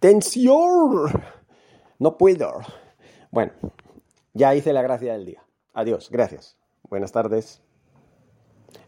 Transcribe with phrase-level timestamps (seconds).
[0.00, 1.12] ¡Tensión!
[1.98, 2.60] No puedo.
[3.30, 3.52] Bueno,
[4.32, 5.44] ya hice la gracia del día.
[5.74, 6.56] Adiós, gracias.
[6.88, 7.60] Buenas tardes.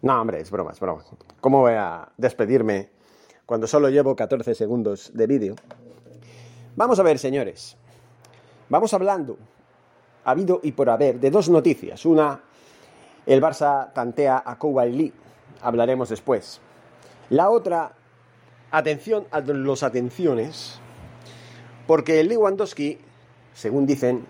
[0.01, 1.05] No, hombre, es broma, es broma.
[1.43, 2.91] ¿Cómo voy a despedirme
[3.45, 5.55] cuando solo llevo 14 segundos de vídeo?
[6.77, 7.77] Vamos a ver, señores.
[8.71, 9.37] Vamos hablando,
[10.25, 12.07] habido y por haber, de dos noticias.
[12.07, 12.43] Una,
[13.27, 14.97] el Barça tantea a Koulibaly.
[14.97, 15.13] Lee.
[15.61, 16.63] Hablaremos después.
[17.29, 17.93] La otra,
[18.71, 20.81] atención a los atenciones,
[21.93, 22.97] porque Lewandowski,
[23.53, 24.25] según dicen,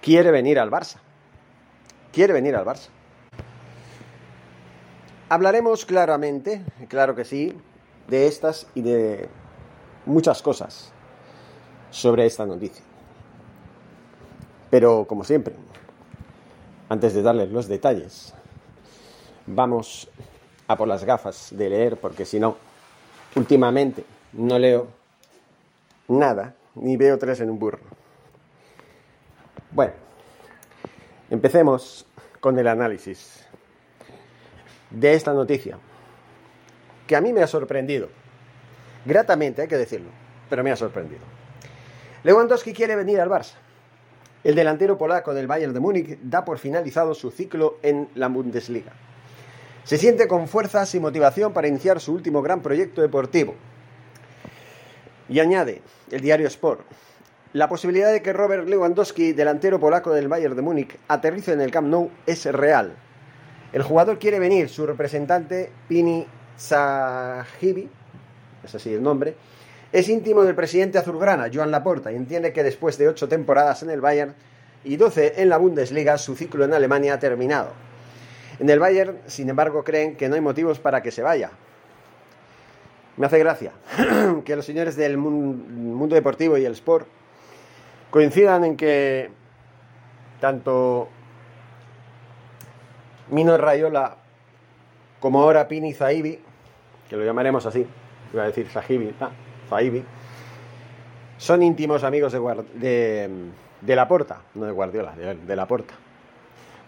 [0.00, 0.98] quiere venir al Barça.
[2.12, 2.90] Quiere venir al Barça.
[5.28, 7.52] Hablaremos claramente, claro que sí,
[8.06, 9.28] de estas y de
[10.06, 10.92] muchas cosas
[11.90, 12.84] sobre esta noticia.
[14.70, 15.56] Pero, como siempre,
[16.88, 18.32] antes de darles los detalles,
[19.44, 20.08] vamos
[20.68, 22.56] a por las gafas de leer, porque si no,
[23.34, 24.86] últimamente no leo
[26.06, 27.80] nada ni veo tres en un burro.
[29.70, 29.92] Bueno,
[31.30, 32.06] empecemos
[32.40, 33.46] con el análisis
[34.90, 35.78] de esta noticia,
[37.06, 38.08] que a mí me ha sorprendido.
[39.04, 40.08] Gratamente, hay que decirlo,
[40.48, 41.22] pero me ha sorprendido.
[42.24, 43.54] Lewandowski quiere venir al Barça.
[44.44, 48.92] El delantero polaco del Bayern de Múnich da por finalizado su ciclo en la Bundesliga.
[49.84, 53.54] Se siente con fuerzas y motivación para iniciar su último gran proyecto deportivo,
[55.28, 56.80] y añade el diario Sport,
[57.52, 61.70] la posibilidad de que Robert Lewandowski, delantero polaco del Bayern de Múnich, aterrice en el
[61.70, 62.94] Camp Nou es real.
[63.72, 67.88] El jugador quiere venir, su representante, Pini Sahibi,
[68.64, 69.34] es así el nombre,
[69.92, 73.90] es íntimo del presidente azulgrana, Joan Laporta, y entiende que después de ocho temporadas en
[73.90, 74.34] el Bayern
[74.84, 77.72] y doce en la Bundesliga, su ciclo en Alemania ha terminado.
[78.58, 81.50] En el Bayern, sin embargo, creen que no hay motivos para que se vaya,
[83.18, 83.72] me hace gracia
[84.44, 87.06] que los señores del mundo deportivo y el sport
[88.10, 89.30] coincidan en que
[90.40, 91.08] tanto
[93.30, 94.16] Mino Rayola
[95.20, 96.38] como ahora Pini Zaibi,
[97.10, 97.84] que lo llamaremos así,
[98.32, 99.30] iba a decir Sahibi, ah,
[101.36, 103.50] son íntimos amigos de,
[103.80, 105.94] de, la Porta, no de Guardiola, de, de la Porta.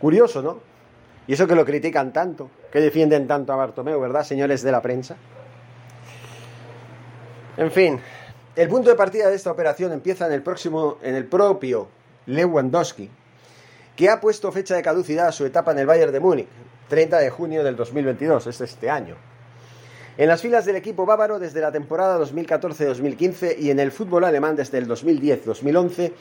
[0.00, 0.58] Curioso, ¿no?
[1.26, 4.80] Y eso que lo critican tanto, que defienden tanto a Bartomeu, ¿verdad, señores de la
[4.80, 5.16] prensa?
[7.56, 8.00] En fin,
[8.56, 11.88] el punto de partida de esta operación empieza en el próximo, en el propio
[12.26, 13.10] Lewandowski,
[13.96, 16.48] que ha puesto fecha de caducidad a su etapa en el Bayern de Múnich,
[16.88, 19.16] 30 de junio del 2022, es este año.
[20.16, 24.56] En las filas del equipo bávaro desde la temporada 2014-2015 y en el fútbol alemán
[24.56, 26.12] desde el 2010-2011,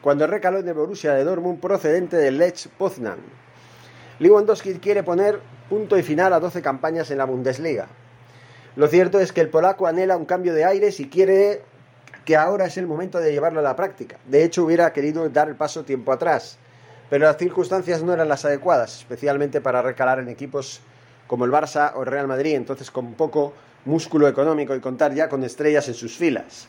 [0.00, 3.18] cuando recaló en el Borussia de Dortmund procedente del Lech Poznan.
[4.18, 7.88] Lewandowski quiere poner punto y final a 12 campañas en la Bundesliga,
[8.76, 11.62] lo cierto es que el polaco anhela un cambio de aires y quiere
[12.24, 14.18] que ahora es el momento de llevarlo a la práctica.
[14.26, 16.58] De hecho, hubiera querido dar el paso tiempo atrás,
[17.10, 20.80] pero las circunstancias no eran las adecuadas, especialmente para recalar en equipos
[21.26, 23.52] como el Barça o el Real Madrid, entonces con poco
[23.84, 26.66] músculo económico y contar ya con estrellas en sus filas.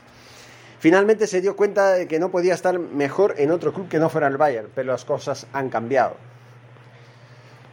[0.80, 4.10] Finalmente se dio cuenta de que no podía estar mejor en otro club que no
[4.10, 6.16] fuera el Bayern, pero las cosas han cambiado.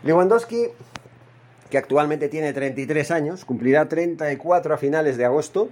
[0.04, 0.68] Lewandowski
[1.72, 5.70] que actualmente tiene 33 años, cumplirá 34 a finales de agosto,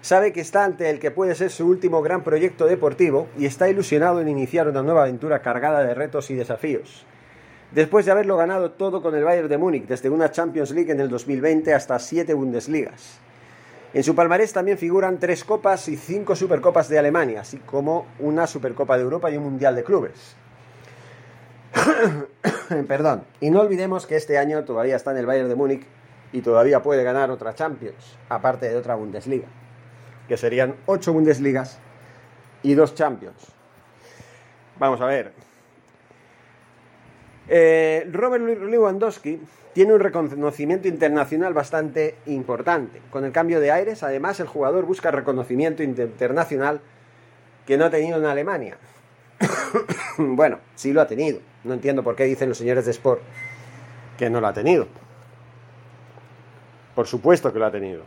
[0.00, 3.70] sabe que está ante el que puede ser su último gran proyecto deportivo y está
[3.70, 7.06] ilusionado en iniciar una nueva aventura cargada de retos y desafíos.
[7.70, 10.98] Después de haberlo ganado todo con el Bayern de Múnich, desde una Champions League en
[10.98, 13.20] el 2020 hasta siete Bundesligas.
[13.94, 18.48] En su palmarés también figuran tres copas y cinco supercopas de Alemania, así como una
[18.48, 20.34] Supercopa de Europa y un Mundial de Clubes.
[22.88, 23.24] Perdón.
[23.40, 25.86] Y no olvidemos que este año todavía está en el Bayern de Múnich
[26.32, 29.48] y todavía puede ganar otra Champions, aparte de otra Bundesliga,
[30.28, 31.78] que serían ocho Bundesligas
[32.62, 33.46] y dos Champions.
[34.78, 35.32] Vamos a ver.
[37.48, 39.40] Eh, Robert Lewandowski
[39.72, 43.00] tiene un reconocimiento internacional bastante importante.
[43.10, 46.80] Con el cambio de aires, además, el jugador busca reconocimiento internacional
[47.64, 48.76] que no ha tenido en Alemania.
[50.18, 51.40] bueno, sí lo ha tenido.
[51.64, 53.20] No entiendo por qué dicen los señores de Sport
[54.16, 54.86] que no lo ha tenido.
[56.94, 58.02] Por supuesto que lo ha tenido.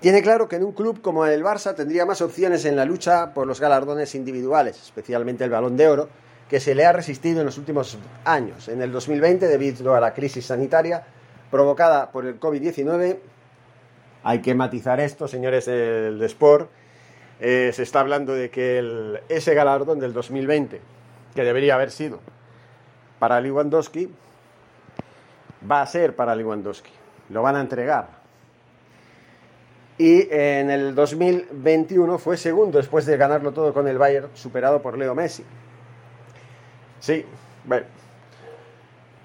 [0.00, 3.32] Tiene claro que en un club como el Barça tendría más opciones en la lucha
[3.34, 6.08] por los galardones individuales, especialmente el balón de oro,
[6.48, 8.68] que se le ha resistido en los últimos años.
[8.68, 11.04] En el 2020, debido a la crisis sanitaria
[11.50, 13.18] provocada por el COVID-19,
[14.22, 16.70] hay que matizar esto, señores del Sport,
[17.40, 20.80] eh, se está hablando de que ese galardón del 2020,
[21.34, 22.20] que debería haber sido
[23.18, 24.10] para Lewandowski,
[25.70, 26.90] va a ser para Lewandowski.
[27.30, 28.08] Lo van a entregar.
[29.98, 34.98] Y en el 2021 fue segundo después de ganarlo todo con el Bayern, superado por
[34.98, 35.44] Leo Messi.
[37.00, 37.24] Sí,
[37.64, 37.86] bueno.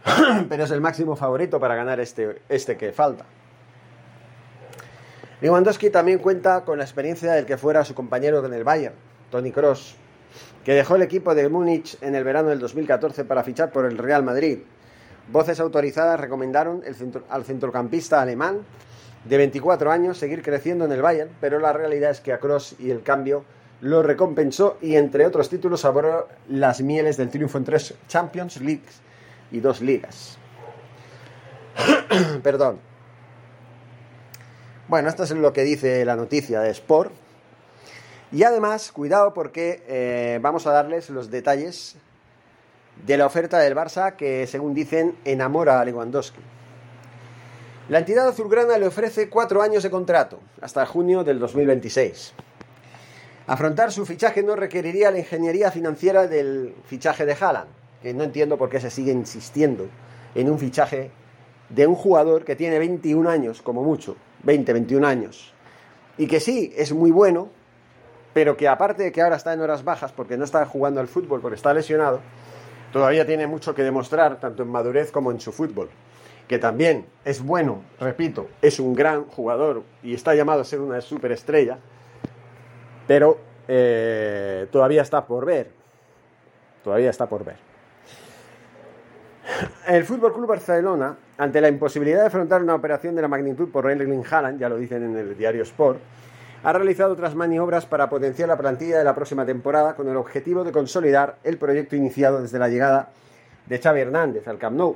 [0.50, 3.26] Pero es el máximo favorito para ganar este, este que falta.
[5.42, 8.94] Lewandowski también cuenta con la experiencia del que fuera su compañero en el Bayern,
[9.32, 9.96] Tony Cross,
[10.64, 13.98] que dejó el equipo de Múnich en el verano del 2014 para fichar por el
[13.98, 14.60] Real Madrid.
[15.32, 16.84] Voces autorizadas recomendaron
[17.30, 18.60] al centrocampista alemán
[19.26, 22.76] de 24 años seguir creciendo en el Bayern, pero la realidad es que a Cross
[22.78, 23.44] y el cambio
[23.82, 29.02] lo recompensó y entre otros títulos saboreó las mieles del triunfo en tres Champions Leagues
[29.52, 30.38] y dos ligas.
[32.44, 32.91] Perdón.
[34.92, 37.14] Bueno, esto es lo que dice la noticia de Sport.
[38.34, 41.96] Y además, cuidado porque eh, vamos a darles los detalles
[43.06, 46.42] de la oferta del Barça que, según dicen, enamora a Lewandowski.
[47.88, 52.34] La entidad azulgrana le ofrece cuatro años de contrato, hasta junio del 2026.
[53.48, 57.70] Afrontar su fichaje no requeriría la ingeniería financiera del fichaje de Haaland,
[58.02, 59.88] que no entiendo por qué se sigue insistiendo
[60.36, 61.12] en un fichaje
[61.70, 65.54] de un jugador que tiene 21 años, como mucho, 20, 21 años,
[66.18, 67.50] y que sí, es muy bueno,
[68.34, 71.08] pero que aparte de que ahora está en horas bajas porque no está jugando al
[71.08, 72.22] fútbol, porque está lesionado,
[72.94, 75.90] todavía tiene mucho que demostrar, tanto en madurez como en su fútbol.
[76.48, 81.00] Que también es bueno, repito, es un gran jugador y está llamado a ser una
[81.00, 81.78] superestrella,
[83.08, 85.72] pero eh, todavía está por ver.
[86.84, 87.71] Todavía está por ver.
[89.92, 93.92] El Fútbol Club Barcelona, ante la imposibilidad de afrontar una operación de la magnitud por
[93.92, 96.00] Erling Haaland, ya lo dicen en el diario Sport,
[96.64, 100.64] ha realizado otras maniobras para potenciar la plantilla de la próxima temporada con el objetivo
[100.64, 103.10] de consolidar el proyecto iniciado desde la llegada
[103.66, 104.96] de Xavi Hernández al Camp Nou.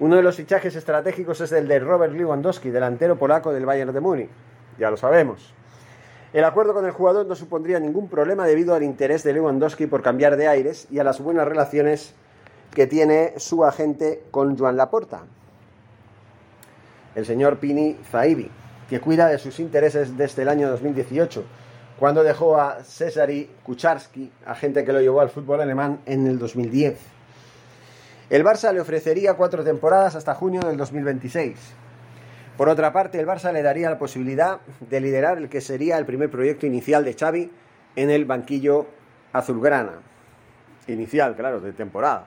[0.00, 4.00] Uno de los fichajes estratégicos es el de Robert Lewandowski, delantero polaco del Bayern de
[4.00, 4.30] Múnich.
[4.76, 5.54] Ya lo sabemos.
[6.32, 10.02] El acuerdo con el jugador no supondría ningún problema debido al interés de Lewandowski por
[10.02, 12.16] cambiar de aires y a las buenas relaciones
[12.72, 15.22] que tiene su agente con Joan Laporta,
[17.14, 18.50] el señor Pini Zaibi,
[18.88, 21.44] que cuida de sus intereses desde el año 2018,
[21.98, 26.98] cuando dejó a Cesari Kucharski, agente que lo llevó al fútbol alemán en el 2010.
[28.28, 31.56] El Barça le ofrecería cuatro temporadas hasta junio del 2026.
[32.56, 36.06] Por otra parte, el Barça le daría la posibilidad de liderar el que sería el
[36.06, 37.50] primer proyecto inicial de Xavi
[37.96, 38.86] en el banquillo
[39.32, 40.00] azulgrana.
[40.86, 42.26] Inicial, claro, de temporada.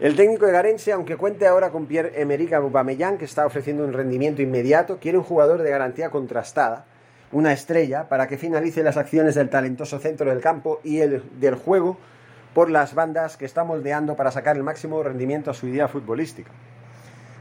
[0.00, 4.42] El técnico de Garense, aunque cuente ahora con Pierre-Emerick Aubameyang, que está ofreciendo un rendimiento
[4.42, 6.86] inmediato, quiere un jugador de garantía contrastada,
[7.30, 11.54] una estrella, para que finalice las acciones del talentoso centro del campo y el del
[11.54, 11.96] juego
[12.54, 16.50] por las bandas que está moldeando para sacar el máximo rendimiento a su idea futbolística.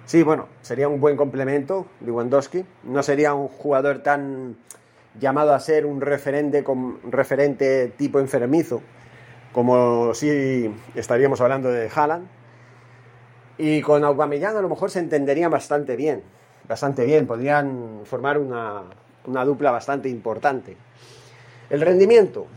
[0.06, 2.66] Sí, bueno, sería un buen complemento, Lewandowski.
[2.84, 4.58] No sería un jugador tan
[5.20, 8.82] llamado a ser un referente, con, referente tipo enfermizo,
[9.54, 12.28] como si estaríamos hablando de Haaland.
[13.58, 16.24] Y con Aubameyang a lo mejor se entenderían bastante bien,
[16.68, 18.84] bastante bien, podrían formar una,
[19.28, 20.76] una dupla bastante importante.
[21.70, 22.48] El rendimiento.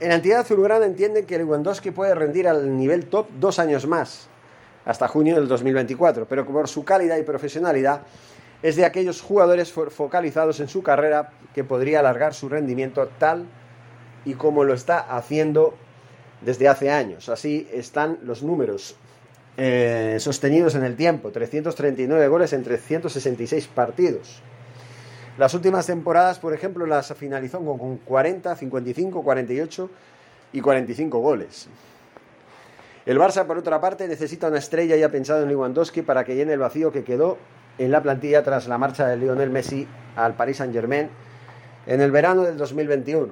[0.00, 4.28] En la entidad azulgrana entienden que Lewandowski puede rendir al nivel top dos años más,
[4.84, 8.00] hasta junio del 2024, pero por su calidad y profesionalidad
[8.62, 13.46] es de aquellos jugadores focalizados en su carrera que podría alargar su rendimiento tal
[14.24, 15.74] y como lo está haciendo
[16.42, 17.28] desde hace años.
[17.28, 18.96] Así están los números
[19.62, 24.40] eh, sostenidos en el tiempo, 339 goles en 366 partidos.
[25.36, 29.90] Las últimas temporadas, por ejemplo, las finalizó con 40, 55, 48
[30.54, 31.68] y 45 goles.
[33.04, 36.36] El Barça, por otra parte, necesita una estrella y ha pensado en Lewandowski para que
[36.36, 37.36] llene el vacío que quedó
[37.76, 39.86] en la plantilla tras la marcha de Lionel Messi
[40.16, 41.10] al Paris Saint-Germain
[41.86, 43.28] en el verano del 2021.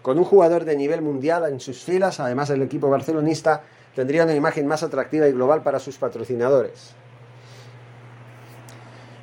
[0.00, 3.64] Con un jugador de nivel mundial en sus filas, además el equipo barcelonista
[3.94, 6.94] tendría una imagen más atractiva y global para sus patrocinadores.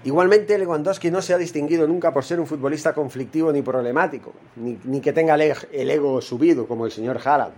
[0.05, 5.01] Igualmente, Lewandowski no se ha distinguido nunca por ser un futbolista conflictivo ni problemático, ni,
[5.01, 7.53] que tenga el ego subido como el señor Haaland.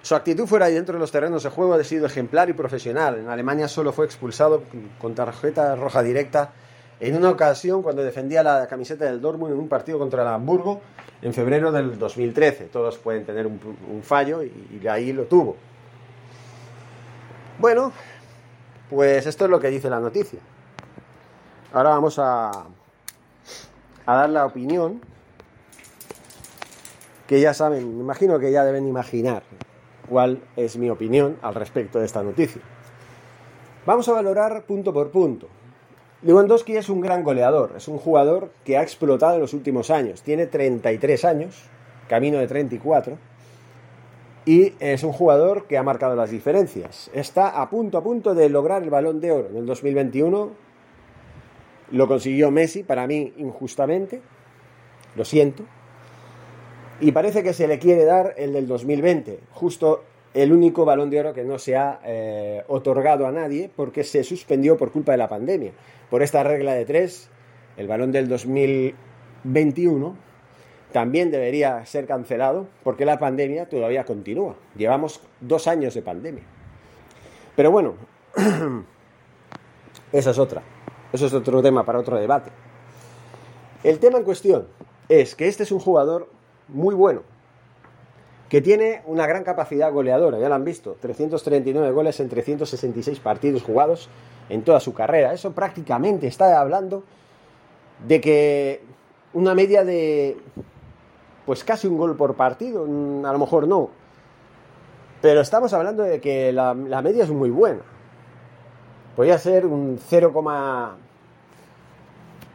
[0.00, 3.18] Su actitud fuera y dentro de los terrenos de juego ha sido ejemplar y profesional.
[3.18, 4.62] En Alemania solo fue expulsado
[4.98, 6.52] con tarjeta roja directa
[7.00, 10.80] en una ocasión cuando defendía la camiseta del Dortmund en un partido contra el Hamburgo
[11.20, 12.66] en febrero del 2013.
[12.66, 13.60] Todos pueden tener un,
[14.02, 15.56] fallo y, y ahí lo tuvo.
[17.58, 17.90] Bueno,
[18.90, 20.38] pues esto es lo que dice la noticia.
[21.72, 22.66] Ahora vamos a,
[24.06, 25.00] dar la opinión
[27.26, 29.42] que ya saben, me imagino que ya deben imaginar
[30.08, 32.60] cuál es mi opinión al respecto de esta noticia.
[33.86, 35.48] Vamos a valorar punto por punto.
[36.22, 40.22] Lewandowski es un gran goleador, es un jugador que ha explotado en los últimos años.
[40.22, 41.64] Tiene 33 años,
[42.06, 43.16] camino de 34,
[44.46, 47.10] y es un jugador que ha marcado las diferencias.
[47.12, 49.48] Está a punto a punto de lograr el balón de oro.
[49.50, 50.50] En el 2021
[51.90, 54.22] lo consiguió Messi, para mí injustamente,
[55.16, 55.64] lo siento.
[57.00, 61.20] Y parece que se le quiere dar el del 2020, justo el único balón de
[61.20, 65.18] oro que no se ha eh, otorgado a nadie porque se suspendió por culpa de
[65.18, 65.72] la pandemia.
[66.08, 67.30] Por esta regla de tres,
[67.76, 70.25] el balón del 2021
[70.92, 74.56] también debería ser cancelado porque la pandemia todavía continúa.
[74.76, 76.44] Llevamos dos años de pandemia.
[77.54, 77.94] Pero bueno,
[80.12, 80.62] esa es otra.
[81.12, 82.50] Eso es otro tema para otro debate.
[83.82, 84.66] El tema en cuestión
[85.08, 86.28] es que este es un jugador
[86.68, 87.22] muy bueno,
[88.48, 93.62] que tiene una gran capacidad goleadora, ya lo han visto, 339 goles en 366 partidos
[93.62, 94.08] jugados
[94.48, 95.32] en toda su carrera.
[95.32, 97.04] Eso prácticamente está hablando
[98.06, 98.80] de que
[99.32, 100.36] una media de
[101.46, 103.90] pues casi un gol por partido, a lo mejor no,
[105.22, 107.80] pero estamos hablando de que la, la media es muy buena.
[109.16, 110.32] Podría ser un 0,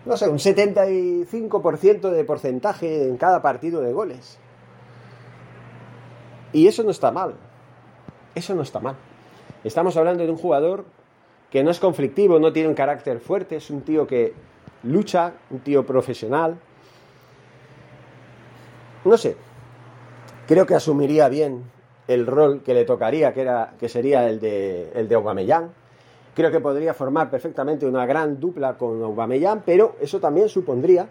[0.06, 4.38] no sé, un 75% de porcentaje en cada partido de goles.
[6.54, 7.36] Y eso no está mal.
[8.36, 8.96] Eso no está mal.
[9.64, 10.86] Estamos hablando de un jugador
[11.50, 14.34] que no es conflictivo, no tiene un carácter fuerte, es un tío que
[14.84, 16.58] lucha, un tío profesional.
[19.04, 19.36] No sé,
[20.48, 21.64] creo que asumiría bien
[22.08, 25.72] el rol que le tocaría, que, era, que sería el de, el de Aubameyang.
[26.36, 31.08] Creo que podría formar perfectamente una gran dupla con Aubameyang, pero eso también supondría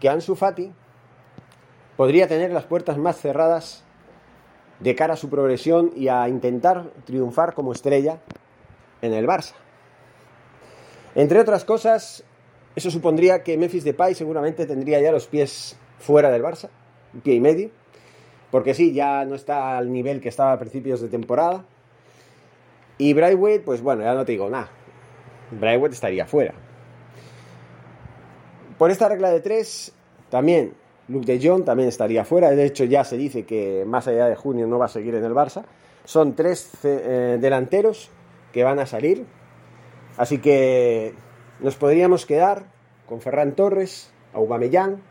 [0.00, 0.72] que Ansu Fati
[1.96, 3.84] podría tener las puertas más cerradas
[4.80, 8.20] de cara a su progresión y a intentar triunfar como estrella
[9.02, 9.54] en el Barça.
[11.14, 12.24] Entre otras cosas,
[12.74, 16.68] eso supondría que Memphis Depay seguramente tendría ya los pies fuera del Barça,
[17.14, 17.70] un pie y medio,
[18.50, 21.64] porque sí, ya no está al nivel que estaba a principios de temporada,
[22.98, 24.70] y Brightway, pues bueno, ya no te digo nada.
[25.50, 26.54] Brightway estaría fuera.
[28.78, 29.92] Por esta regla de tres,
[30.30, 30.74] también
[31.08, 32.50] Luke de Jong también estaría fuera.
[32.50, 35.24] De hecho, ya se dice que más allá de junio no va a seguir en
[35.24, 35.64] el Barça.
[36.04, 38.10] Son tres eh, delanteros
[38.52, 39.26] que van a salir.
[40.16, 41.14] Así que
[41.60, 42.64] nos podríamos quedar
[43.06, 45.02] con Ferran Torres, Aubameyang,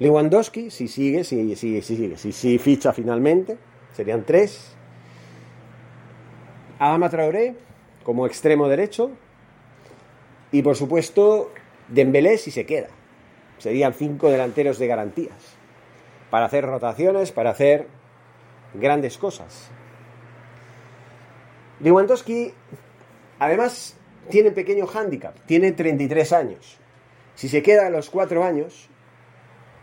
[0.00, 3.58] Lewandowski, si sigue, si, si, si sigue, si, si ficha finalmente,
[3.94, 4.74] serían tres.
[6.78, 7.56] Adama Traoré
[8.04, 9.10] como extremo derecho
[10.52, 11.52] y por supuesto
[11.88, 12.88] Dembélé si se queda.
[13.58, 15.56] Serían cinco delanteros de garantías
[16.30, 17.88] para hacer rotaciones, para hacer
[18.74, 19.70] grandes cosas.
[21.80, 22.52] Lewandowski
[23.38, 23.96] además
[24.30, 26.78] tiene pequeño hándicap, tiene 33 años.
[27.34, 28.88] Si se queda a los cuatro años,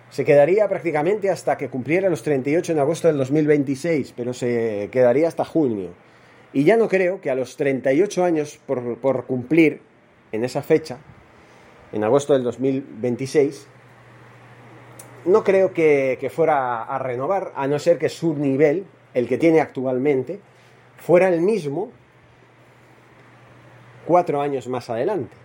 [0.09, 5.27] se quedaría prácticamente hasta que cumpliera los 38 en agosto del 2026, pero se quedaría
[5.27, 5.89] hasta junio.
[6.53, 9.81] Y ya no creo que a los 38 años por, cumplir
[10.31, 10.99] en esa fecha,
[11.91, 13.67] en agosto del 2026,
[15.25, 19.37] no creo que, que, fuera a renovar, a no ser que su nivel, el que
[19.37, 20.39] tiene actualmente,
[20.97, 21.91] fuera el mismo
[24.05, 25.35] cuatro años más adelante.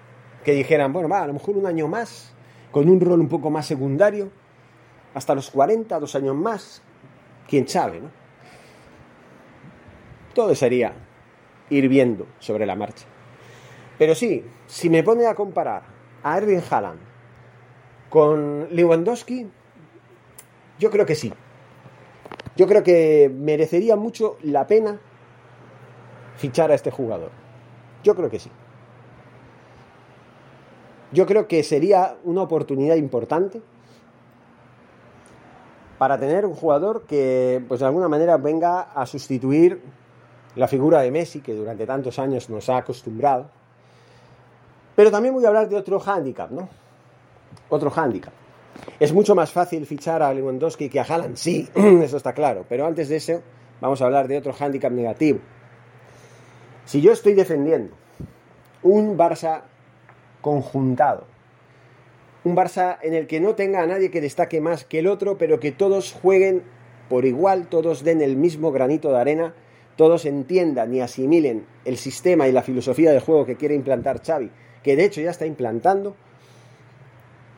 [0.45, 2.33] Que dijeran, bueno, va, a lo mejor un año más,
[2.71, 4.31] con un rol un poco más secundario,
[5.15, 6.83] hasta los 40, dos años más,
[7.49, 8.21] quién sabe, ¿no?
[10.35, 10.93] todo sería
[11.69, 13.07] ir viendo sobre la marcha.
[13.99, 15.83] Pero sí, si me pone a comparar
[16.23, 17.01] a Erwin Haaland
[18.09, 19.47] con Lewandowski,
[20.79, 21.33] yo creo que sí.
[22.57, 24.99] Yo creo que merecería mucho la pena
[26.37, 27.31] fichar a este jugador.
[28.03, 28.51] Yo creo que sí.
[31.13, 33.61] Yo creo que sería una oportunidad importante
[36.01, 39.83] para tener un jugador que, pues de alguna manera, venga a sustituir
[40.57, 43.51] la figura de Messi, que durante tantos años nos ha acostumbrado.
[44.97, 46.71] Pero también voy a hablar de otro hándicap, ¿no?
[47.69, 48.33] Otro hándicap.
[48.99, 52.65] Es mucho más fácil fichar a Lewandowski que a Haaland, sí, eso está claro.
[52.67, 53.43] Pero antes de eso,
[53.83, 55.41] vamos a hablar de otro hándicap negativo.
[56.87, 57.95] Si yo estoy defendiendo
[58.83, 59.65] un Barça
[60.41, 61.27] conjuntado,
[62.45, 65.37] un Barça en el que no tenga a nadie que destaque más que el otro,
[65.37, 66.63] pero que todos jueguen
[67.09, 69.55] por igual, todos den el mismo granito de arena,
[69.97, 74.51] todos entiendan y asimilen el sistema y la filosofía de juego que quiere implantar Xavi,
[74.83, 76.17] que de hecho ya está implantando,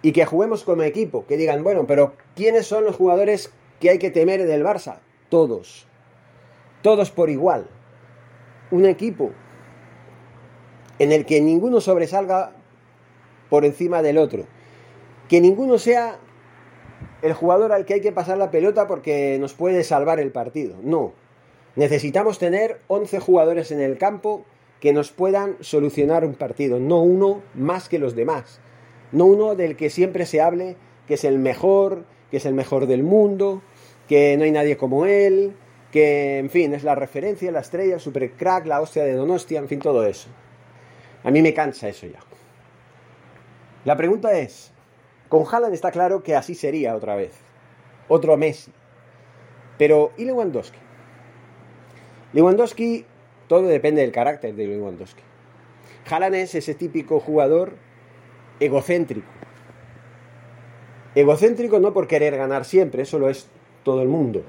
[0.00, 3.98] y que juguemos como equipo, que digan, bueno, pero ¿quiénes son los jugadores que hay
[3.98, 4.96] que temer del Barça?
[5.28, 5.86] Todos.
[6.82, 7.66] Todos por igual.
[8.72, 9.30] Un equipo
[10.98, 12.52] en el que ninguno sobresalga
[13.48, 14.46] por encima del otro
[15.32, 16.18] que ninguno sea
[17.22, 20.76] el jugador al que hay que pasar la pelota porque nos puede salvar el partido.
[20.82, 21.14] No.
[21.74, 24.44] Necesitamos tener 11 jugadores en el campo
[24.78, 28.60] que nos puedan solucionar un partido, no uno más que los demás.
[29.10, 30.76] No uno del que siempre se hable
[31.08, 33.62] que es el mejor, que es el mejor del mundo,
[34.08, 35.54] que no hay nadie como él,
[35.92, 39.60] que en fin, es la referencia, la estrella, el super crack, la hostia de Donostia,
[39.60, 40.28] en fin, todo eso.
[41.24, 42.20] A mí me cansa eso ya.
[43.86, 44.71] La pregunta es,
[45.32, 47.32] con Haaland está claro que así sería otra vez.
[48.06, 48.70] Otro Messi.
[49.78, 50.76] Pero, ¿y Lewandowski?
[52.34, 53.06] Lewandowski,
[53.48, 55.22] todo depende del carácter de Lewandowski.
[56.10, 57.76] Haaland es ese típico jugador
[58.60, 59.26] egocéntrico.
[61.14, 63.48] Egocéntrico no por querer ganar siempre, eso lo es
[63.84, 64.42] todo el mundo,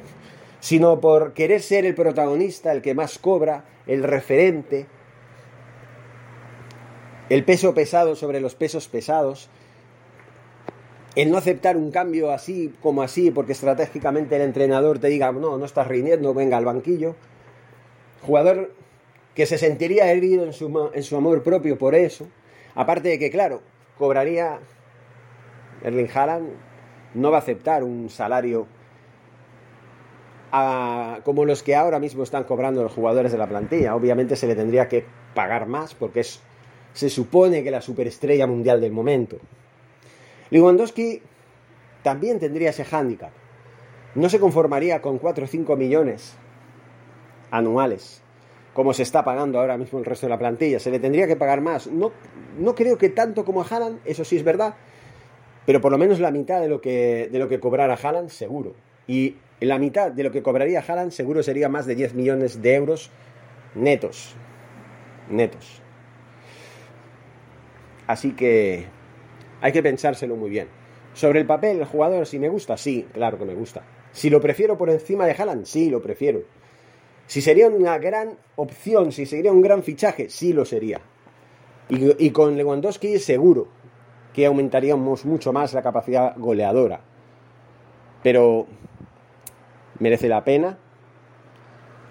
[0.60, 4.88] sino por querer ser el protagonista, el que más cobra, el referente,
[7.30, 9.50] el peso pesado sobre los pesos pesados,
[11.16, 15.58] el no aceptar un cambio así como así, porque estratégicamente el entrenador te diga, no,
[15.58, 17.16] no estás rindiendo, venga al banquillo.
[18.24, 18.72] Jugador
[19.36, 22.28] que se sentiría herido en su, en su amor propio por eso.
[22.76, 23.62] Aparte de que, claro,
[23.98, 24.60] cobraría
[25.84, 26.50] Erling Haaland,
[27.14, 28.68] no va a aceptar un salario
[31.24, 33.96] como los que ahora mismo están cobrando los jugadores de la plantilla.
[33.96, 36.40] Obviamente se le tendría que pagar más porque es,
[36.94, 39.38] se supone que la superestrella mundial del momento.
[40.54, 41.20] Lewandowski
[42.04, 43.32] también tendría ese hándicap.
[44.14, 46.36] No se conformaría con 4 o 5 millones
[47.50, 48.22] anuales,
[48.76, 50.80] como se está pagando ahora mismo el resto de la plantilla.
[50.80, 51.88] Se le tendría que pagar más.
[51.88, 52.12] No,
[52.60, 54.76] no creo que tanto como a Haaland, eso sí es verdad,
[55.66, 58.76] pero por lo menos la mitad de lo que, de lo que cobrara Haaland, seguro.
[59.08, 62.76] Y la mitad de lo que cobraría Haaland, seguro sería más de 10 millones de
[62.76, 63.10] euros
[63.74, 64.36] netos.
[65.32, 65.82] Netos.
[68.06, 68.86] Así que
[69.64, 70.68] hay que pensárselo muy bien.
[71.14, 73.82] Sobre el papel, el jugador, si me gusta, sí, claro que me gusta.
[74.12, 76.42] Si lo prefiero por encima de Haaland, sí, lo prefiero.
[77.28, 81.00] Si sería una gran opción, si sería un gran fichaje, sí lo sería.
[81.88, 83.70] Y, y con Lewandowski seguro
[84.34, 87.00] que aumentaríamos mucho más la capacidad goleadora.
[88.22, 88.68] Pero
[90.00, 90.78] merece la pena.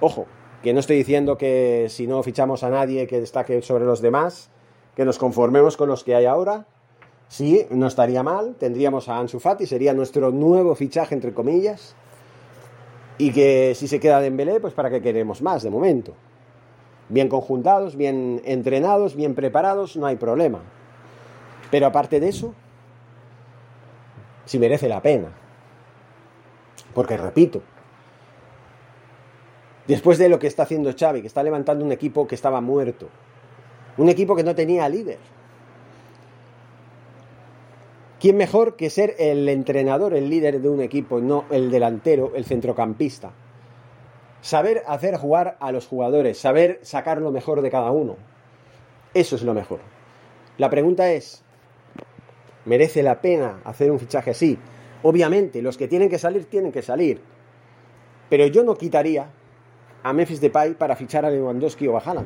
[0.01, 0.27] Ojo,
[0.62, 4.51] que no estoy diciendo que si no fichamos a nadie que destaque sobre los demás,
[4.97, 6.67] que nos conformemos con los que hay ahora,
[7.33, 8.57] Sí, no estaría mal.
[8.57, 11.97] Tendríamos a Ansu Fati, sería nuestro nuevo fichaje, entre comillas.
[13.16, 16.12] Y que si se queda Dembélé, pues para qué queremos más de momento.
[17.09, 20.61] Bien conjuntados, bien entrenados, bien preparados, no hay problema.
[21.71, 22.53] Pero aparte de eso,
[24.45, 25.29] si merece la pena.
[26.92, 27.62] Porque repito,
[29.88, 33.09] después de lo que está haciendo Xavi, que está levantando un equipo que estaba muerto,
[33.97, 35.18] un equipo que no tenía líder,
[38.23, 42.45] ¿Quién mejor que ser el entrenador, el líder de un equipo, no el delantero, el
[42.45, 43.33] centrocampista?
[44.41, 48.15] Saber hacer jugar a los jugadores, saber sacar lo mejor de cada uno.
[49.13, 49.81] Eso es lo mejor.
[50.57, 51.43] La pregunta es,
[52.65, 54.57] ¿merece la pena hacer un fichaje así?
[55.03, 57.21] Obviamente, los que tienen que salir tienen que salir.
[58.31, 59.31] Pero yo no quitaría
[60.05, 62.25] a Memphis Depay para fichar a Lewandowski o a.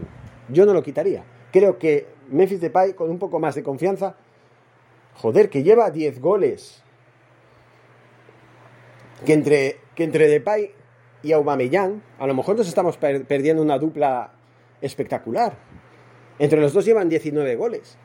[0.50, 1.24] Yo no lo quitaría.
[1.50, 4.14] Creo que Memphis Depay con un poco más de confianza
[5.16, 6.82] Joder, que lleva 10 goles.
[9.24, 10.72] Que entre, que entre Depay
[11.22, 14.32] y Aubameyang, a lo mejor nos estamos perdiendo una dupla
[14.80, 15.54] espectacular.
[16.38, 17.96] Entre los dos llevan 19 goles.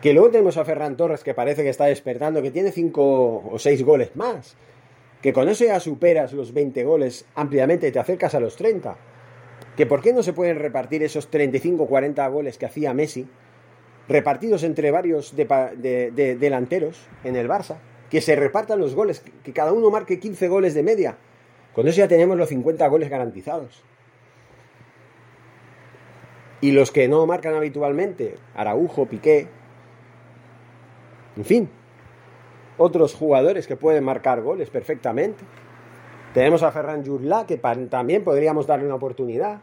[0.00, 3.58] Que luego tenemos a Ferran Torres que parece que está despertando, que tiene 5 o
[3.58, 4.56] 6 goles más.
[5.22, 8.96] Que con eso ya superas los 20 goles ampliamente y te acercas a los 30.
[9.76, 13.26] Que por qué no se pueden repartir esos 35 o 40 goles que hacía Messi
[14.08, 17.76] repartidos entre varios delanteros en el Barça,
[18.10, 21.16] que se repartan los goles, que cada uno marque 15 goles de media.
[21.72, 23.82] Con eso ya tenemos los 50 goles garantizados.
[26.60, 29.48] Y los que no marcan habitualmente, Araujo, Piqué,
[31.36, 31.68] en fin,
[32.78, 35.44] otros jugadores que pueden marcar goles perfectamente.
[36.32, 39.60] Tenemos a Ferran Jurla, que también podríamos darle una oportunidad.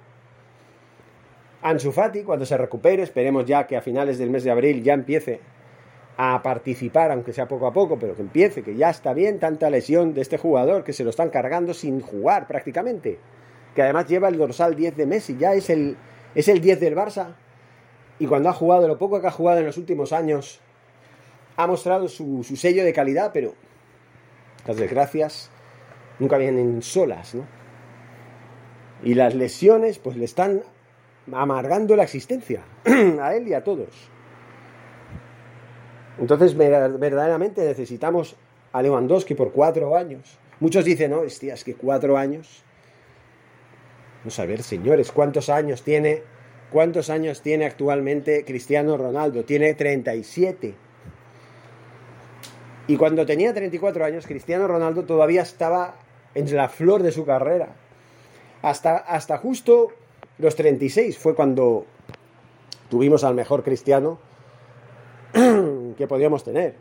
[1.61, 4.93] Ansu Fati, cuando se recupere, esperemos ya que a finales del mes de abril ya
[4.93, 5.39] empiece
[6.17, 9.69] a participar, aunque sea poco a poco, pero que empiece, que ya está bien tanta
[9.69, 13.19] lesión de este jugador, que se lo están cargando sin jugar prácticamente,
[13.75, 15.97] que además lleva el dorsal 10 de Messi, ya es el,
[16.35, 17.35] es el 10 del Barça,
[18.19, 20.59] y cuando ha jugado, lo poco que ha jugado en los últimos años,
[21.57, 23.53] ha mostrado su, su sello de calidad, pero
[24.65, 25.49] las desgracias
[26.19, 27.45] nunca vienen solas, ¿no?
[29.03, 30.61] Y las lesiones, pues le están
[31.31, 32.63] amargando la existencia
[33.21, 33.89] a él y a todos.
[36.19, 38.35] Entonces, verdaderamente necesitamos
[38.73, 40.37] a Lewandowski por cuatro años.
[40.59, 42.63] Muchos dicen, no, hostia, es que cuatro años.
[44.19, 46.21] Vamos a ver, señores, ¿cuántos años tiene?
[46.71, 49.43] ¿Cuántos años tiene actualmente Cristiano Ronaldo?
[49.43, 50.75] Tiene 37.
[52.87, 55.95] Y cuando tenía 34 años, Cristiano Ronaldo todavía estaba
[56.35, 57.69] en la flor de su carrera.
[58.61, 59.89] Hasta, hasta justo
[60.41, 61.85] los 36 fue cuando
[62.89, 64.17] tuvimos al mejor Cristiano
[65.33, 66.75] que podíamos tener.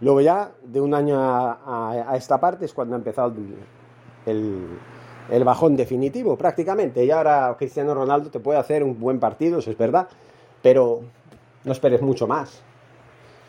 [0.00, 3.34] Luego ya, de un año a, esta parte, es cuando ha empezado
[4.26, 4.66] el,
[5.30, 7.04] el, bajón definitivo, prácticamente.
[7.04, 10.08] Y ahora Cristiano Ronaldo te puede hacer un buen partido, eso es verdad,
[10.62, 11.02] pero
[11.64, 12.62] no esperes mucho más.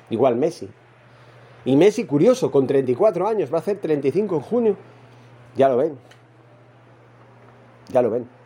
[0.10, 0.70] Igual Messi.
[1.64, 4.76] Y Messi, curioso, con 34 años, va a hacer 35 en junio.
[5.56, 5.98] Ya lo ven.
[7.90, 8.41] Ya lo ven.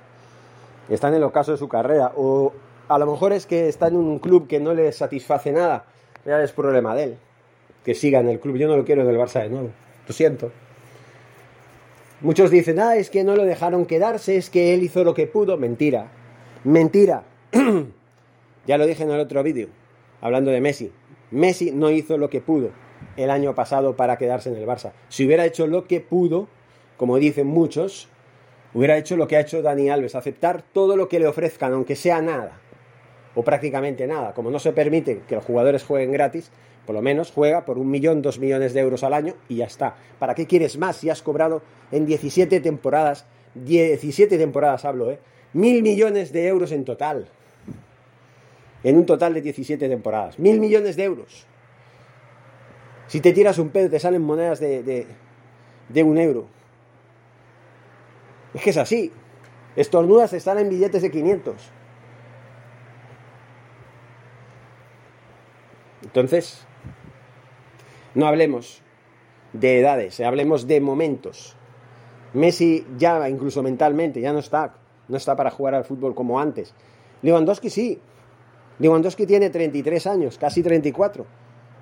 [0.89, 2.13] Están en el ocaso de su carrera.
[2.15, 2.53] O
[2.87, 5.85] a lo mejor es que está en un club que no le satisface nada
[6.25, 7.17] ya es problema de él.
[7.83, 8.57] Que siga en el club.
[8.57, 9.69] Yo no lo quiero en el Barça de nuevo.
[10.07, 10.51] Lo siento.
[12.21, 15.27] Muchos dicen, ah, es que no lo dejaron quedarse, es que él hizo lo que
[15.27, 15.57] pudo.
[15.57, 16.11] Mentira.
[16.63, 17.23] Mentira.
[18.67, 19.67] ya lo dije en el otro vídeo,
[20.21, 20.91] hablando de Messi.
[21.29, 22.69] Messi no hizo lo que pudo
[23.17, 24.93] el año pasado para quedarse en el Barça.
[25.09, 26.47] Si hubiera hecho lo que pudo,
[26.97, 28.07] como dicen muchos,
[28.75, 31.95] hubiera hecho lo que ha hecho Dani Alves, aceptar todo lo que le ofrezcan, aunque
[31.95, 32.59] sea nada
[33.33, 34.33] o prácticamente nada.
[34.33, 36.51] Como no se permite que los jugadores jueguen gratis,
[36.85, 39.65] por lo menos juega por un millón, dos millones de euros al año y ya
[39.65, 39.95] está.
[40.19, 41.61] ¿Para qué quieres más si has cobrado
[41.91, 45.19] en 17 temporadas, 17 temporadas hablo, ¿eh?
[45.53, 47.27] Mil millones de euros en total.
[48.83, 50.37] En un total de 17 temporadas.
[50.37, 51.47] Mil millones de euros.
[53.07, 55.07] Si te tiras un pedo te salen monedas de, de,
[55.87, 56.47] de un euro.
[58.55, 59.11] Es que es así.
[59.75, 61.55] Estornudas están en billetes de 500.
[66.03, 66.65] Entonces,
[68.13, 68.81] no hablemos
[69.51, 71.57] de edades, hablemos de momentos.
[72.33, 74.75] Messi ya, incluso mentalmente, ya no está,
[75.09, 76.73] no está para jugar al fútbol como antes.
[77.21, 77.99] Lewandowski sí.
[78.79, 81.25] Lewandowski tiene 33 años, casi 34.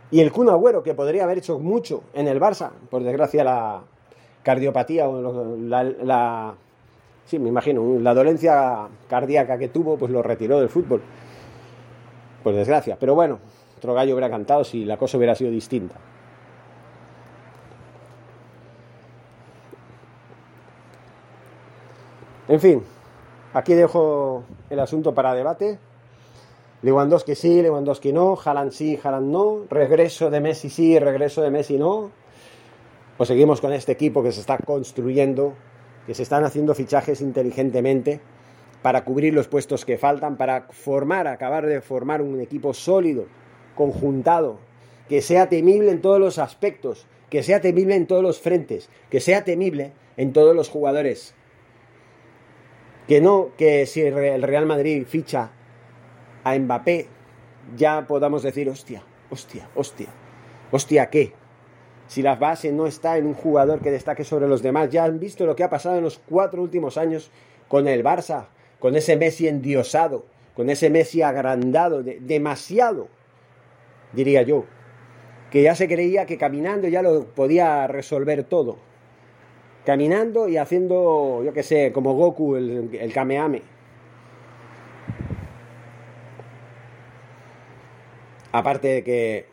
[0.09, 3.83] Y el Kun Agüero, que podría haber hecho mucho en el Barça, por desgracia la
[4.43, 6.55] cardiopatía o la, la
[7.25, 11.01] sí, me imagino, la dolencia cardíaca que tuvo, pues lo retiró del fútbol.
[12.43, 12.97] Por desgracia.
[12.99, 13.39] Pero bueno,
[13.77, 15.95] otro gallo hubiera cantado si la cosa hubiera sido distinta.
[22.47, 22.83] En fin,
[23.53, 25.79] aquí dejo el asunto para debate.
[26.81, 31.77] Lewandowski sí, Lewandowski no, Haaland sí, Haaland no, regreso de Messi sí, regreso de Messi
[31.77, 32.11] no.
[33.17, 35.53] O seguimos con este equipo que se está construyendo,
[36.07, 38.19] que se están haciendo fichajes inteligentemente
[38.81, 43.25] para cubrir los puestos que faltan, para formar, acabar de formar un equipo sólido
[43.75, 44.57] conjuntado,
[45.07, 49.19] que sea temible en todos los aspectos, que sea temible en todos los frentes, que
[49.19, 51.35] sea temible en todos los jugadores.
[53.07, 55.51] Que no que si el Real Madrid ficha
[56.43, 57.07] a Mbappé,
[57.77, 60.09] ya podamos decir, hostia, hostia, hostia,
[60.71, 61.33] hostia, ¿qué?
[62.13, 65.19] Si la base no está en un jugador que destaque sobre los demás, ya han
[65.19, 67.31] visto lo que ha pasado en los cuatro últimos años
[67.67, 70.23] con el Barça, con ese Messi endiosado,
[70.55, 73.07] con ese Messi agrandado, demasiado
[74.11, 74.65] diría yo,
[75.49, 78.77] que ya se creía que caminando ya lo podía resolver todo.
[79.83, 83.63] Caminando y haciendo, yo qué sé, como Goku, el, el Kameame.
[88.51, 89.52] Aparte de que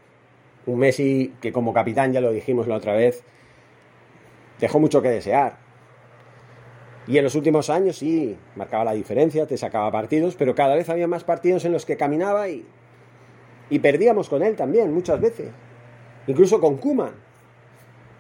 [0.73, 3.23] un Messi que como capitán, ya lo dijimos la otra vez,
[4.59, 5.59] dejó mucho que desear.
[7.07, 10.89] Y en los últimos años sí, marcaba la diferencia, te sacaba partidos, pero cada vez
[10.89, 12.65] había más partidos en los que caminaba y
[13.71, 15.49] y perdíamos con él también muchas veces.
[16.27, 17.15] Incluso con Kuman.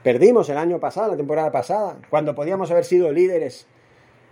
[0.03, 3.67] Perdimos el año pasado, la temporada pasada, cuando podíamos haber sido líderes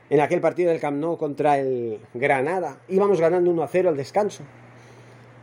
[0.09, 2.81] en aquel partido del Camp Nou contra el Granada.
[2.89, 4.45] Íbamos ganando 1 a 0 al descanso.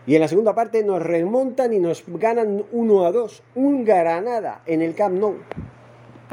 [0.08, 3.44] Y en la segunda parte nos remontan y nos ganan 1 a 2.
[3.56, 5.38] Un Granada en el Camp Nou.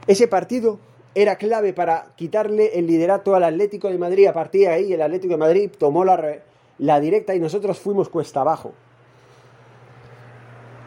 [0.06, 0.78] Ese partido
[1.14, 4.26] era clave para quitarle el liderato al Atlético de Madrid.
[4.26, 6.40] A partir de ahí, el Atlético de Madrid tomó la,
[6.78, 8.72] la directa y nosotros fuimos cuesta abajo.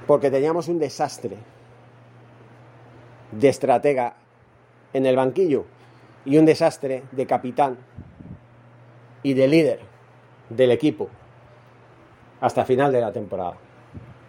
[0.06, 1.38] Porque teníamos un desastre
[3.32, 4.16] de estratega
[4.94, 5.66] en el banquillo
[6.24, 7.78] y un desastre de capitán
[9.24, 9.80] y de líder
[10.50, 11.10] del equipo
[12.46, 13.56] hasta final de la temporada.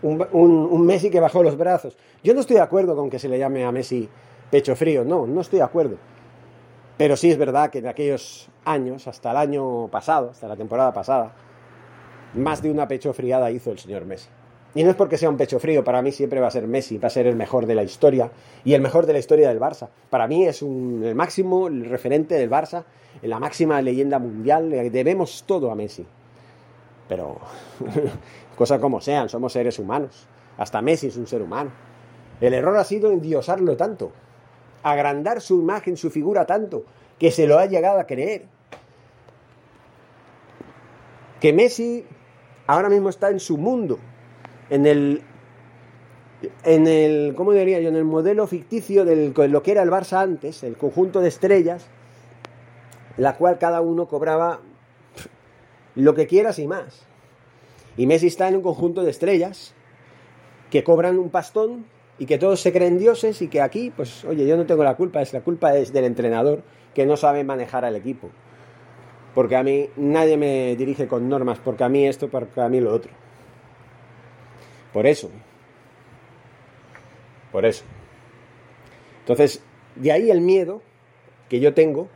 [0.01, 1.99] Un, un, Messi que bajó los brazos.
[2.23, 4.09] Yo no estoy de acuerdo con que se le llame a Messi
[4.51, 5.97] pecho frío, no, no estoy de acuerdo.
[6.97, 10.95] Pero sí es verdad que en aquellos años, hasta el año pasado, hasta la temporada
[10.95, 11.35] pasada,
[12.33, 14.29] más de una pecho friada hizo el señor Messi.
[14.75, 16.97] Y no es porque sea un pecho frío, para mí siempre va a ser Messi,
[16.97, 18.31] va a ser el mejor de la historia
[18.65, 19.89] y el mejor de la historia del Barça.
[20.09, 22.85] Para mí es el máximo el referente del Barça,
[23.23, 26.07] la máxima leyenda mundial, debemos todo a Messi.
[27.09, 27.39] Pero,
[28.57, 30.27] cosas como sean, somos seres humanos.
[30.59, 31.71] Hasta Messi es un ser humano.
[32.41, 34.13] El error ha sido endiosarlo tanto,
[34.83, 36.85] agrandar su imagen, su figura tanto,
[37.19, 38.45] que se lo ha llegado a creer.
[41.41, 42.05] Que Messi
[42.67, 43.99] ahora mismo está en su mundo,
[44.71, 45.23] en el
[46.65, 50.21] en el cómo diría yo en el modelo ficticio de lo que era el Barça
[50.21, 51.87] antes el conjunto de estrellas
[53.17, 54.61] la cual cada uno cobraba
[55.97, 57.05] lo que quieras y más
[57.97, 59.75] y Messi está en un conjunto de estrellas
[60.71, 61.87] que cobran un pastón
[62.19, 64.97] y que todos se creen dioses y que aquí pues oye yo no tengo la
[64.97, 66.63] culpa es la culpa es del entrenador
[66.95, 68.31] que no sabe manejar al equipo
[69.35, 72.81] porque a mí nadie me dirige con normas porque a mí esto porque a mí
[72.81, 73.13] lo otro
[74.97, 75.31] por eso.
[77.53, 77.85] Por eso.
[79.21, 79.63] Entonces,
[79.95, 80.81] de ahí el miedo
[81.51, 82.09] que yo tengo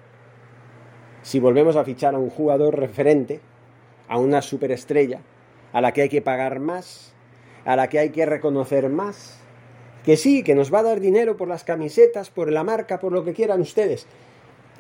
[1.20, 3.42] si volvemos a fichar a un jugador referente,
[4.10, 5.22] a una superestrella,
[5.72, 7.14] a la que hay que pagar más,
[7.64, 9.38] a la que hay que reconocer más,
[10.04, 13.12] que sí, que nos va a dar dinero por las camisetas, por la marca, por
[13.12, 14.06] lo que quieran ustedes.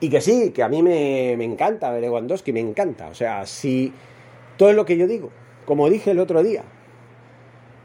[0.00, 3.08] Y que sí, que a mí me, me encanta Lewandowski, me encanta.
[3.08, 3.92] O sea, si
[4.56, 5.30] todo lo que yo digo,
[5.64, 6.64] como dije el otro día,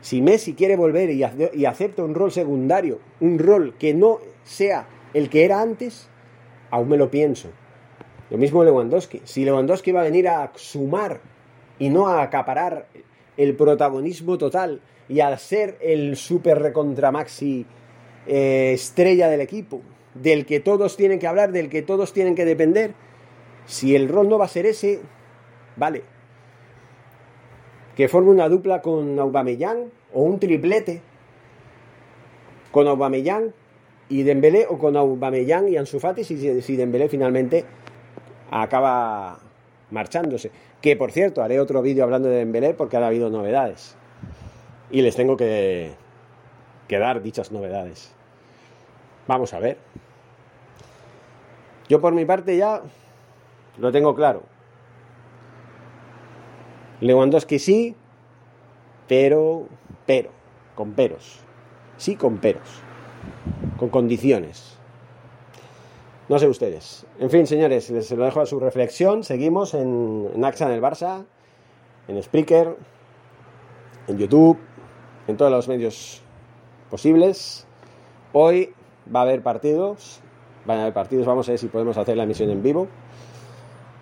[0.02, 5.30] si Messi quiere volver y, acepta un rol secundario, un rol que no sea el
[5.30, 6.10] que era antes,
[6.70, 7.50] aún me lo pienso.
[8.30, 9.22] Lo mismo Lewandowski.
[9.24, 11.22] Si Lewandowski va a venir a sumar
[11.80, 12.88] y no a acaparar
[13.38, 17.66] el protagonismo total y a ser el super recontra maxi
[18.28, 19.82] eh, estrella del equipo,
[20.14, 22.94] del que todos tienen que hablar, del que todos tienen que depender,
[23.66, 25.02] si el rol no va a ser ese,
[25.76, 26.04] vale,
[27.96, 31.02] que forme una dupla con Aubameyang o un triplete
[32.72, 33.54] con Aubameyang
[34.10, 37.64] y Dembélé o con Aubameyang y Ansu Fati si, si Dembélé finalmente
[38.52, 39.40] acaba
[39.92, 40.52] marchándose.
[40.86, 43.96] Que por cierto, haré otro vídeo hablando de Dembélé porque ha habido novedades.
[44.92, 45.94] Y les tengo que,
[46.88, 48.14] que dar dichas novedades.
[49.26, 49.80] Vamos a ver.
[51.90, 52.84] Yo por mi parte ya
[53.80, 54.44] lo tengo claro.
[57.02, 57.96] Lewandowski sí,
[59.08, 59.68] pero,
[60.06, 60.30] pero,
[60.76, 61.40] con peros.
[61.98, 62.84] Sí, con peros.
[63.80, 64.75] Con condiciones.
[66.28, 67.06] No sé ustedes.
[67.20, 69.24] En fin, señores, les lo dejo a su reflexión.
[69.24, 71.24] Seguimos en, en AXA en el Barça,
[72.08, 72.76] en Spreaker,
[74.08, 74.58] en YouTube,
[75.28, 76.22] en todos los medios
[76.90, 77.68] posibles.
[78.34, 78.74] Hoy
[79.14, 80.20] va a haber partidos.
[80.66, 81.28] Van a haber partidos.
[81.28, 82.88] Vamos a ver si podemos hacer la emisión en vivo.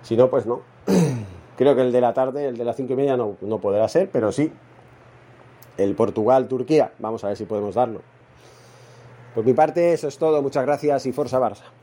[0.02, 0.62] Si no, pues no.
[1.58, 3.88] Creo que el de la tarde, el de las cinco y media, no, no podrá
[3.90, 4.52] ser, pero sí.
[5.78, 8.02] El Portugal-Turquía, vamos a ver si podemos darlo.
[9.36, 10.42] Por mi parte, eso es todo.
[10.42, 11.83] Muchas gracias y Forza Barça.